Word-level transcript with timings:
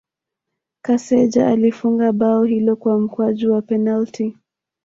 Kaseja 0.81 1.47
alifunga 1.47 2.11
bao 2.11 2.43
hilo 2.43 2.75
kwa 2.75 2.99
mkwaju 2.99 3.53
wa 3.53 3.61
penalti 3.61 4.37